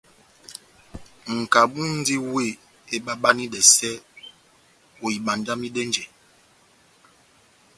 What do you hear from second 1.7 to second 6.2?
múndi wéh ebabanidɛsɛ ohibandamidɛnjɛ.